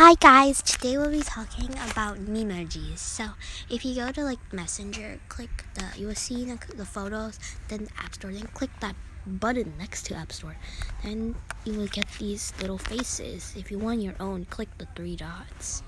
Hi 0.00 0.14
guys, 0.14 0.62
today 0.62 0.96
we'll 0.96 1.10
be 1.10 1.20
talking 1.20 1.68
about 1.90 2.16
memojis. 2.16 2.96
So 2.96 3.24
if 3.68 3.84
you 3.84 3.94
go 3.94 4.10
to 4.10 4.24
like 4.24 4.38
Messenger, 4.50 5.20
click 5.28 5.50
the 5.74 5.84
you 5.94 6.06
will 6.06 6.14
see 6.14 6.46
the, 6.46 6.58
the 6.74 6.86
photos, 6.86 7.38
then 7.68 7.84
the 7.84 7.90
App 8.02 8.14
Store, 8.14 8.32
then 8.32 8.46
click 8.54 8.70
that 8.80 8.96
button 9.26 9.74
next 9.78 10.04
to 10.06 10.14
App 10.14 10.32
Store, 10.32 10.56
then 11.04 11.34
you 11.66 11.74
will 11.74 11.86
get 11.86 12.10
these 12.18 12.54
little 12.62 12.78
faces. 12.78 13.52
If 13.58 13.70
you 13.70 13.78
want 13.78 14.00
your 14.00 14.14
own, 14.18 14.46
click 14.46 14.70
the 14.78 14.86
three 14.96 15.16
dots, 15.16 15.82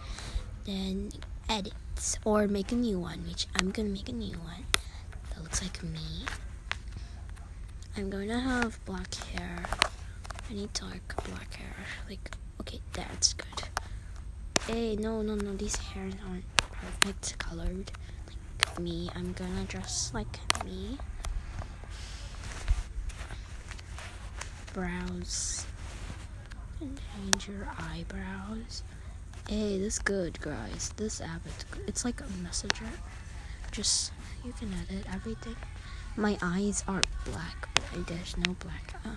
then 0.66 1.12
edit 1.48 1.72
or 2.26 2.46
make 2.46 2.70
a 2.70 2.76
new 2.76 2.98
one. 2.98 3.24
Which 3.26 3.46
I'm 3.56 3.70
gonna 3.70 3.88
make 3.88 4.10
a 4.10 4.12
new 4.12 4.36
one 4.36 4.66
that 5.30 5.42
looks 5.42 5.62
like 5.62 5.82
me. 5.82 6.26
I'm 7.96 8.10
to 8.10 8.38
have 8.38 8.78
black 8.84 9.14
hair. 9.14 9.64
I 10.50 10.52
need 10.52 10.70
dark 10.74 11.14
black 11.30 11.54
hair. 11.54 11.76
Like 12.10 12.30
okay, 12.60 12.80
that's 12.92 13.32
good. 13.32 13.71
Hey, 14.68 14.94
no, 14.94 15.22
no, 15.22 15.34
no, 15.34 15.56
these 15.56 15.74
hairs 15.74 16.14
aren't 16.28 16.56
perfect 16.56 17.36
colored. 17.38 17.90
Like 18.60 18.78
me, 18.78 19.10
I'm 19.12 19.32
gonna 19.32 19.64
dress 19.64 20.12
like 20.14 20.38
me. 20.64 20.98
Brows. 24.72 25.66
And 26.80 26.96
change 27.16 27.48
your 27.48 27.68
eyebrows. 27.76 28.84
Hey, 29.48 29.78
this 29.78 29.98
good, 29.98 30.40
guys. 30.40 30.92
This 30.96 31.20
app, 31.20 31.40
it's, 31.44 31.64
it's 31.88 32.04
like 32.04 32.20
a 32.20 32.28
messenger. 32.40 32.86
Just, 33.72 34.12
you 34.44 34.52
can 34.52 34.72
edit 34.74 35.04
everything. 35.12 35.56
My 36.16 36.38
eyes 36.40 36.84
are 36.86 37.02
black, 37.24 37.68
but 37.74 38.06
there's 38.06 38.36
no 38.36 38.54
black. 38.60 38.94
Uh, 39.04 39.16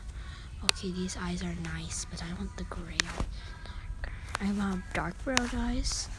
okay, 0.66 0.92
these 0.92 1.16
eyes 1.22 1.44
are 1.44 1.56
nice, 1.76 2.06
but 2.10 2.24
I 2.24 2.34
want 2.34 2.58
the 2.58 2.64
gray. 2.64 2.98
I 4.42 4.46
have 4.46 4.84
dark 4.94 5.24
brown 5.24 5.50
eyes. 5.56 6.10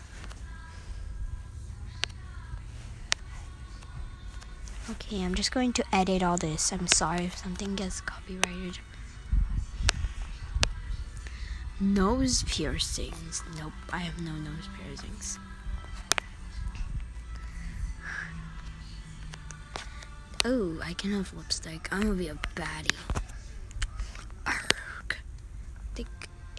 Okay, 4.90 5.22
I'm 5.22 5.34
just 5.34 5.52
going 5.52 5.72
to 5.74 5.84
edit 5.92 6.22
all 6.22 6.36
this. 6.36 6.72
I'm 6.72 6.86
sorry 6.86 7.26
if 7.26 7.36
something 7.36 7.74
gets 7.74 8.00
copyrighted. 8.00 8.78
Nose 11.78 12.42
piercings. 12.44 13.42
Nope, 13.58 13.72
I 13.92 13.98
have 13.98 14.20
no 14.20 14.32
nose 14.32 14.68
piercings. 14.78 15.38
Oh, 20.44 20.78
I 20.82 20.94
can 20.94 21.12
have 21.12 21.34
lipstick. 21.34 21.88
I'm 21.90 22.02
gonna 22.02 22.14
be 22.14 22.28
a 22.28 22.38
baddie. 22.54 22.94
Arrgh. 24.46 25.16
Think, 25.94 26.08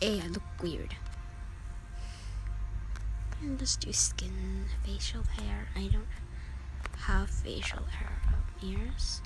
hey, 0.02 0.22
I 0.22 0.28
look 0.28 0.44
weird 0.62 0.94
can 3.48 3.58
just 3.58 3.80
do 3.80 3.94
skin, 3.94 4.66
facial 4.84 5.24
hair. 5.24 5.70
I 5.74 5.88
don't 5.88 6.08
have 6.98 7.30
facial 7.30 7.84
hair 7.84 8.20
ears. 8.62 9.22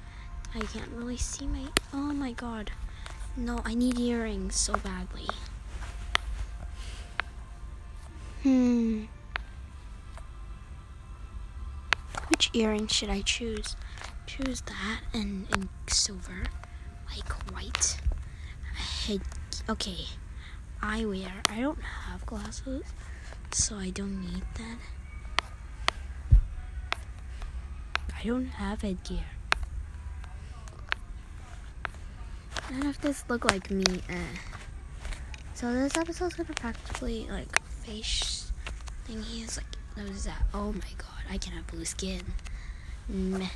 I 0.54 0.60
can't 0.60 0.92
really 0.92 1.18
see 1.18 1.48
my. 1.48 1.66
Oh 1.92 2.14
my 2.14 2.32
god. 2.32 2.70
No, 3.36 3.62
I 3.66 3.74
need 3.74 3.98
earrings 3.98 4.56
so 4.56 4.74
badly. 4.74 5.28
Hmm. 8.44 9.06
Which 12.28 12.52
earring 12.54 12.88
should 12.88 13.10
I 13.10 13.22
choose? 13.22 13.76
Choose 14.28 14.62
that 14.62 15.02
and 15.14 15.48
silver, 15.88 16.44
like 17.10 17.30
white. 17.52 17.98
Head. 18.76 19.22
Okay. 19.68 20.06
Eyewear. 20.84 21.32
I 21.50 21.62
don't 21.62 21.82
have 21.82 22.24
glasses 22.28 22.84
so 23.54 23.76
I 23.76 23.90
don't 23.90 24.22
need 24.22 24.44
that. 24.56 24.78
I 28.18 28.24
don't 28.24 28.46
have 28.46 28.82
headgear. 28.82 29.26
None 32.72 32.88
of 32.88 33.02
this 33.02 33.24
look 33.28 33.46
like 33.46 33.70
me. 33.70 33.84
Eh. 34.10 34.38
So 35.54 35.74
this 35.74 35.98
episode's 35.98 36.36
gonna 36.36 36.54
practically 36.54 37.28
like 37.30 37.62
face 37.84 38.52
thingy 39.08 39.44
is 39.44 39.58
like 39.58 39.66
those 39.98 40.26
that. 40.26 40.44
Oh 40.54 40.72
my 40.72 40.94
god, 40.98 41.24
I 41.30 41.38
can 41.38 41.54
have 41.54 41.68
blue 41.68 41.86
skin. 41.86 42.22
Meh. 43.10 43.48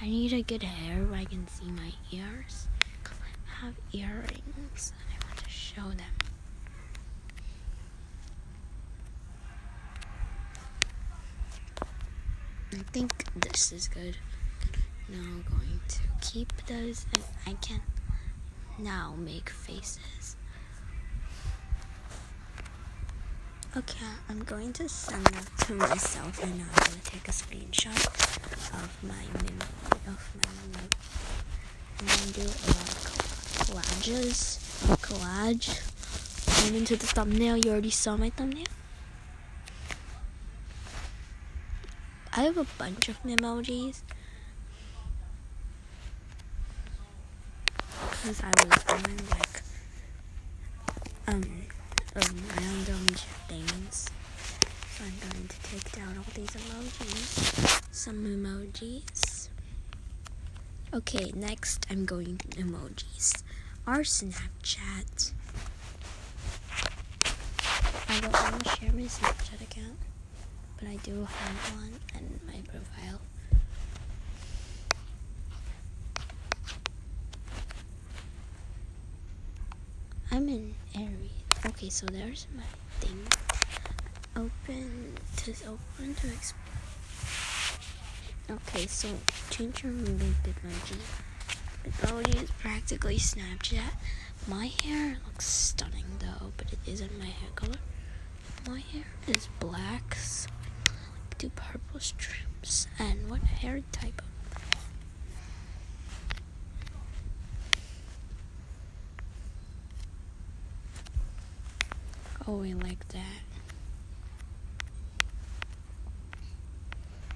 I 0.00 0.06
need 0.06 0.32
a 0.32 0.42
good 0.42 0.62
hair 0.62 1.04
where 1.04 1.20
I 1.20 1.24
can 1.24 1.46
see 1.48 1.66
my 1.66 1.92
ears. 2.10 2.66
I 3.06 3.66
have 3.66 3.74
earrings 3.92 4.92
and 4.98 5.08
I 5.10 5.26
want 5.26 5.38
to 5.38 5.48
show 5.48 5.88
them. 5.90 6.33
I 12.74 12.82
think 12.92 13.12
this 13.36 13.70
is 13.70 13.86
good. 13.86 14.16
Now 15.08 15.18
I'm 15.18 15.44
going 15.48 15.80
to 15.86 16.00
keep 16.20 16.52
those 16.66 17.06
and 17.12 17.22
I 17.46 17.52
can 17.64 17.80
now 18.78 19.14
make 19.16 19.48
faces. 19.48 20.36
Okay, 23.76 24.06
I'm 24.28 24.42
going 24.44 24.72
to 24.74 24.88
send 24.88 25.24
them 25.26 25.44
to 25.66 25.74
myself 25.74 26.42
and 26.42 26.58
going 26.58 27.00
to 27.00 27.10
take 27.10 27.28
a 27.28 27.32
screenshot 27.32 28.06
of 28.74 28.98
my 29.02 29.24
memo 29.34 29.64
of 30.06 30.30
my 30.34 30.50
memo 30.72 30.88
and 32.00 32.08
then 32.08 32.32
do 32.32 32.42
a 32.42 32.66
lot 32.74 32.88
of 32.90 33.04
collages. 33.66 34.58
Collage. 35.00 35.68
And 36.66 36.76
into 36.76 36.96
the 36.96 37.06
thumbnail. 37.06 37.56
You 37.58 37.70
already 37.70 37.90
saw 37.90 38.16
my 38.16 38.30
thumbnail. 38.30 38.66
I 42.44 42.48
have 42.48 42.58
a 42.58 42.66
bunch 42.76 43.08
of 43.08 43.22
emojis. 43.22 44.02
Because 48.10 48.42
I 48.42 48.52
was 48.66 48.84
doing 48.84 49.20
like 49.30 49.62
um, 51.26 51.42
um 52.16 52.36
random 52.58 53.06
things. 53.48 54.10
So 54.92 55.04
I'm 55.04 55.30
going 55.30 55.48
to 55.48 55.62
take 55.62 55.90
down 55.92 56.18
all 56.18 56.24
these 56.34 56.50
emojis. 56.50 57.82
Some 57.90 58.26
emojis. 58.26 59.48
Okay, 60.92 61.32
next 61.34 61.86
I'm 61.90 62.04
going 62.04 62.36
to 62.36 62.48
emojis. 62.58 63.42
Our 63.86 64.00
Snapchat. 64.00 65.32
I 68.06 68.20
don't 68.20 68.32
want 68.34 68.64
to 68.64 68.76
share 68.76 68.92
my 68.92 69.04
Snapchat 69.04 69.62
account 69.62 69.96
but 70.78 70.88
I 70.88 70.96
do 70.96 71.24
have 71.24 71.74
one 71.76 72.00
in 72.14 72.40
my 72.46 72.60
profile. 72.68 73.20
I'm 80.30 80.48
in 80.48 80.74
Aries. 80.94 81.30
Okay, 81.66 81.88
so 81.88 82.06
there's 82.06 82.46
my 82.56 82.64
thing. 83.00 83.26
Open 84.36 85.14
to 85.36 85.54
open 85.66 86.14
to 86.16 86.26
explore. 86.26 86.60
Okay, 88.50 88.86
so 88.86 89.08
change 89.50 89.82
your 89.84 89.92
Bitmoji. 89.92 90.98
Bitmoji 91.84 92.42
is 92.42 92.50
practically 92.52 93.16
Snapchat. 93.16 93.94
My 94.46 94.66
hair 94.66 95.18
looks 95.26 95.46
stunning 95.46 96.04
though, 96.18 96.52
but 96.56 96.72
it 96.72 96.78
isn't 96.86 97.18
my 97.18 97.26
hair 97.26 97.50
color. 97.54 97.78
My 98.68 98.80
hair 98.80 99.04
is 99.28 99.48
black, 99.60 100.14
so 100.16 100.48
do 101.44 101.50
purple 101.56 102.00
strips 102.00 102.86
and 102.98 103.28
what 103.28 103.42
hair 103.42 103.82
type 103.92 104.22
of 104.22 104.24
Oh, 112.46 112.56
we 112.56 112.74
like 112.74 113.08
that. 113.08 113.40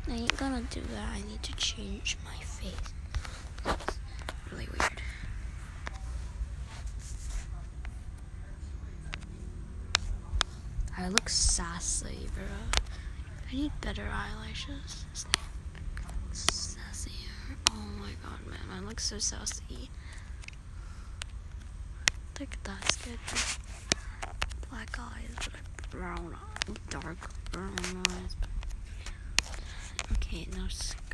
I 0.07 0.13
ain't 0.13 0.37
gonna 0.37 0.63
do 0.71 0.81
that. 0.81 1.09
I 1.15 1.23
need 1.29 1.43
to 1.43 1.53
change 1.57 2.19
my 2.25 2.45
face. 2.45 2.75
That's 3.65 3.99
really 4.53 4.69
weird. 4.79 5.03
I 10.99 11.09
look 11.09 11.29
sassy, 11.31 12.29
bro. 12.35 12.88
I 13.51 13.55
need 13.55 13.73
better 13.81 14.07
eyelashes. 14.13 15.07
Sassier. 16.33 17.57
Oh 17.71 17.89
my 17.99 18.11
god, 18.23 18.47
man. 18.47 18.61
I 18.77 18.81
look 18.81 19.01
so 19.01 19.19
sassy. 19.19 19.89
I 22.07 22.39
think 22.39 22.59
that's 22.63 22.97
good. 22.97 23.19
Black 24.71 24.99
eyes, 24.99 25.35
but 25.39 25.91
brown, 25.91 26.37
dark 26.91 27.17
brown 27.51 27.75
eyes. 28.11 28.37
Okay, 30.13 30.47
now 30.55 30.67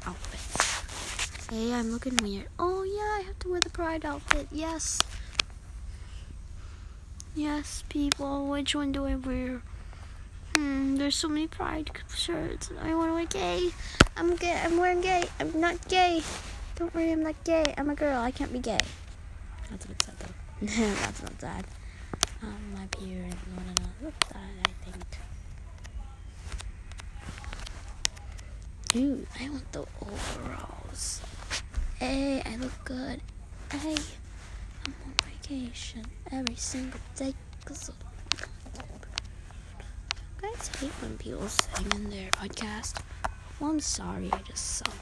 outfits. 0.07 1.49
Hey, 1.49 1.73
I'm 1.73 1.93
looking 1.93 2.17
weird. 2.17 2.49
Oh 2.59 2.83
yeah, 2.83 3.21
I 3.21 3.23
have 3.27 3.39
to 3.41 3.49
wear 3.49 3.61
the 3.61 3.71
pride 3.71 4.05
outfit. 4.05 4.49
Yes. 4.51 4.99
Yes, 7.37 7.85
people. 7.89 8.47
Which 8.49 8.75
one 8.75 8.91
do 8.91 9.05
I 9.07 9.15
wear? 9.15 9.63
Hmm, 10.57 10.97
there's 10.97 11.17
so 11.17 11.29
many 11.29 11.47
pride 11.47 11.91
shirts. 12.15 12.71
I 12.81 12.95
want 12.95 13.11
to 13.11 13.15
wear 13.15 13.27
gay. 13.27 13.71
I'm 14.17 14.37
gay. 14.37 14.61
I'm 14.65 14.77
wearing 14.79 15.01
gay. 15.01 15.25
I'm 15.41 15.61
not 15.61 15.89
gay. 15.89 16.23
Don't 16.77 16.95
worry, 16.95 17.13
I'm 17.13 17.23
not 17.23 17.35
gay. 17.45 17.75
I'm 17.77 17.89
a 17.91 17.95
girl. 17.95 18.21
I 18.21 18.31
can't 18.31 18.53
be 18.53 18.59
gay. 18.59 18.81
That's 19.71 19.85
a 19.85 19.89
bit 19.89 20.03
sad 20.03 20.15
though. 20.19 20.35
No, 20.67 20.95
that's 21.03 21.23
not 21.23 21.41
sad. 21.41 21.65
Um, 22.43 22.57
my 22.75 22.87
parents 22.87 23.37
want 23.55 23.77
to 23.77 23.83
know 23.83 24.13
that. 24.29 24.37
I 24.37 24.85
think. 24.85 25.05
Dude, 28.89 29.27
I 29.41 29.49
want 29.51 29.73
the 29.73 29.85
overalls. 30.03 31.21
Hey, 31.99 32.43
I 32.45 32.57
look 32.57 32.85
good. 32.85 33.21
Hey, 33.73 33.97
I'm 34.87 34.95
on 35.05 35.15
vacation 35.29 36.05
every 36.31 36.55
single 36.55 37.01
day. 37.17 37.35
Cause 37.65 37.91
guys 40.45 40.69
hate 40.79 40.91
when 41.01 41.17
people 41.17 41.49
sing 41.49 41.87
in 41.95 42.11
their 42.11 42.31
podcast. 42.31 43.01
Well, 43.59 43.71
I'm 43.71 43.81
sorry, 43.81 44.31
I 44.33 44.39
just 44.39 44.65
sung. 44.77 44.95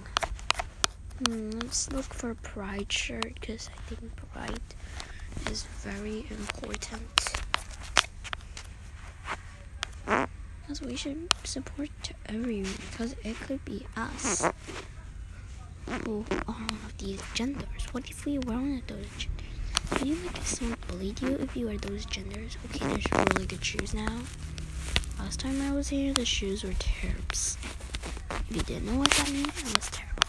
Hmm, 1.19 1.51
let's 1.61 1.91
look 1.93 2.15
for 2.15 2.35
pride 2.35 2.93
shirt 2.93 3.35
because 3.41 3.69
I 3.75 3.81
think 3.89 4.15
pride 4.17 4.61
is 5.51 5.65
very 5.81 6.27
important. 6.31 7.43
Because 10.07 10.81
we 10.83 10.97
should 10.97 11.29
support 11.45 11.91
everyone 12.27 12.75
because 12.91 13.17
it 13.25 13.37
could 13.41 13.65
be 13.65 13.87
us 13.97 14.43
who 16.05 16.25
are 16.47 16.67
of 16.87 16.99
these 16.99 17.21
genders. 17.35 17.87
What 17.93 18.09
if 18.09 18.25
we 18.27 18.39
were 18.39 18.53
one 18.53 18.79
of 18.79 18.87
those 18.87 19.07
genders? 19.19 19.43
Would 19.91 20.07
you 20.07 20.15
like 20.25 20.45
someone 20.45 20.79
bullied 20.89 21.21
you 21.21 21.35
if 21.37 21.57
you 21.57 21.69
are 21.69 21.77
those 21.77 22.05
genders? 22.07 22.57
Okay, 22.67 22.87
there's 22.87 23.07
really 23.13 23.47
good 23.47 23.65
shoes 23.65 23.93
now. 23.93 24.21
Last 25.19 25.41
time 25.41 25.61
I 25.63 25.73
was 25.73 25.89
here, 25.89 26.13
the 26.13 26.25
shoes 26.25 26.63
were 26.65 26.75
terrible. 26.79 27.21
If 27.33 28.45
you 28.51 28.63
didn't 28.63 28.87
know 28.87 28.99
what 28.99 29.11
that 29.11 29.31
meant, 29.33 29.49
it 29.49 29.77
was 29.77 29.89
terrible. 29.91 30.29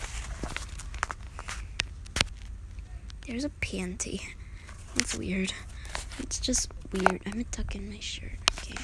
There's 3.27 3.45
a 3.45 3.49
panty. 3.49 4.21
It's 4.95 5.15
weird. 5.15 5.53
It's 6.19 6.39
just 6.39 6.71
weird. 6.91 7.21
I'm 7.25 7.31
gonna 7.31 7.43
tuck 7.45 7.75
in 7.75 7.89
my 7.89 7.99
shirt. 7.99 8.39
Okay. 8.59 8.75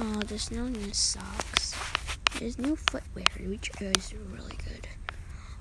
Oh, 0.00 0.20
there's 0.26 0.50
no 0.50 0.66
new 0.68 0.92
socks. 0.92 1.74
There's 2.38 2.58
new 2.58 2.76
footwear, 2.76 3.26
which 3.46 3.70
is 3.80 4.14
really 4.32 4.56
good. 4.64 4.88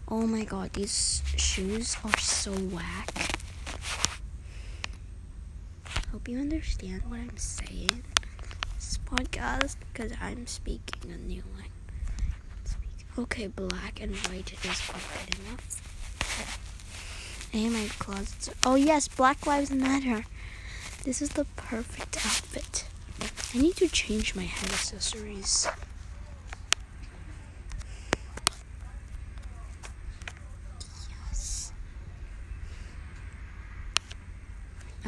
Oh 0.07 0.25
my 0.25 0.43
god, 0.43 0.73
these 0.73 1.21
shoes 1.35 1.97
are 2.03 2.17
so 2.17 2.51
whack. 2.51 3.28
Hope 6.11 6.27
you 6.27 6.39
understand 6.39 7.03
what 7.07 7.19
I'm 7.19 7.37
saying. 7.37 8.03
This 8.75 8.97
podcast, 9.05 9.75
because 9.93 10.11
I'm 10.21 10.47
speaking 10.47 11.11
a 11.11 11.17
new 11.17 11.43
language. 11.55 11.71
Okay, 13.17 13.47
black 13.47 14.01
and 14.01 14.15
white 14.15 14.53
is 14.53 14.81
good 14.87 15.39
enough. 15.39 15.85
And 17.53 17.73
my 17.73 17.87
closets. 17.99 18.49
Oh 18.63 18.75
yes, 18.75 19.07
Black 19.07 19.45
Lives 19.45 19.71
Matter. 19.71 20.23
This 21.03 21.21
is 21.21 21.29
the 21.29 21.45
perfect 21.55 22.17
outfit. 22.17 22.85
I 23.53 23.57
need 23.57 23.75
to 23.77 23.87
change 23.87 24.35
my 24.35 24.43
head 24.43 24.69
accessories. 24.71 25.67
Yes. 31.27 31.71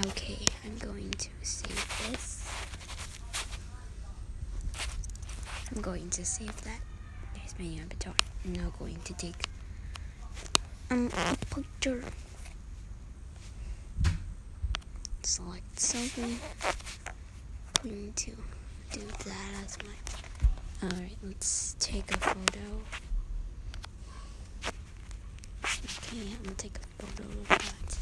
Okay, 0.07 0.39
I'm 0.65 0.77
going 0.79 1.11
to 1.11 1.29
save 1.43 2.09
this. 2.09 2.39
I'm 5.73 5.81
going 5.81 6.09
to 6.11 6.25
save 6.25 6.61
that. 6.63 6.79
There's 7.33 7.55
my 7.57 7.81
avatar. 7.81 8.13
I'm 8.45 8.53
now 8.53 8.71
going 8.77 8.99
to 9.05 9.13
take 9.13 9.45
um, 10.89 11.09
a 11.15 11.37
picture. 11.55 12.03
Select 15.23 15.79
something 15.79 16.39
going 17.83 18.13
to 18.15 18.31
do 18.91 19.01
that 19.25 19.63
as 19.63 19.77
my. 19.79 20.87
Alright, 20.87 21.17
let's 21.23 21.75
take 21.79 22.11
a 22.11 22.17
photo. 22.17 22.81
Okay, 25.63 26.27
I'm 26.37 26.43
gonna 26.43 26.55
take 26.55 26.75
a 26.77 27.03
photo 27.03 27.23
of 27.23 27.47
that. 27.47 28.00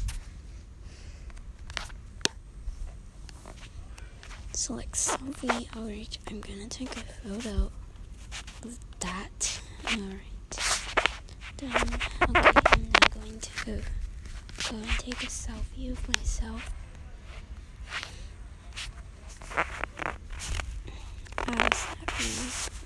Select 4.60 4.92
selfie. 4.92 5.74
Alright, 5.74 6.18
I'm 6.28 6.42
gonna 6.42 6.68
take 6.68 6.94
a 6.94 7.00
photo 7.00 7.70
of 8.62 8.78
that. 9.00 9.60
Alright. 9.86 10.52
Done. 11.56 11.72
Okay, 12.28 12.60
I'm 12.66 12.82
now 12.82 13.08
going 13.14 13.40
to 13.40 13.50
go 13.64 13.80
and 14.76 14.98
take 14.98 15.22
a 15.22 15.28
selfie 15.28 15.90
of 15.90 16.06
myself. 16.08 16.70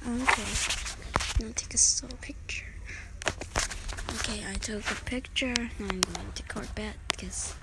Okay. 0.06 1.44
Now 1.44 1.53
take 1.56 1.75
a 1.75 1.77
still 1.77 2.09
picture. 2.20 2.67
Okay, 4.20 4.44
I 4.49 4.55
took 4.61 4.88
a 4.93 4.94
picture. 5.06 5.55
Now 5.81 5.88
I'm 5.91 6.00
going 6.03 6.32
to 6.37 6.43
bed 6.77 6.94
because 7.09 7.56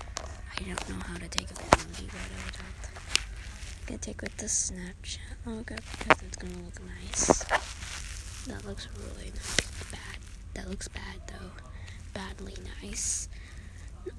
I 0.54 0.64
don't 0.64 0.88
know 0.90 1.02
how 1.06 1.16
to 1.16 1.28
take 1.28 1.50
a 1.50 1.54
picture. 1.54 2.10
I'm 2.12 2.71
gonna 3.86 3.98
take 3.98 4.22
with 4.22 4.36
the 4.36 4.46
Snapchat. 4.46 5.18
Oh 5.46 5.62
god, 5.62 5.80
because 5.98 6.22
it's 6.22 6.36
gonna 6.36 6.62
look 6.64 6.80
nice. 7.02 7.44
That 8.44 8.64
looks 8.66 8.88
really 8.96 9.30
nice. 9.30 9.60
Bad. 9.90 10.18
That 10.54 10.68
looks 10.68 10.88
bad 10.88 11.20
though. 11.28 11.50
Badly 12.14 12.56
nice. 12.82 13.28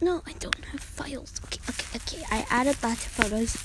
No, 0.02 0.22
I 0.26 0.34
don't 0.40 0.66
have 0.66 0.80
files. 0.80 1.40
Okay, 1.46 1.60
okay, 1.70 1.98
okay. 1.98 2.24
I 2.32 2.46
added 2.50 2.76
that 2.78 2.98
to 3.00 3.10
photos. 3.10 3.58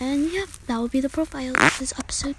And 0.00 0.30
yeah, 0.32 0.46
that 0.66 0.78
will 0.78 0.88
be 0.88 1.00
the 1.00 1.10
profile 1.10 1.54
of 1.56 1.78
this 1.78 1.92
episode. 1.98 2.36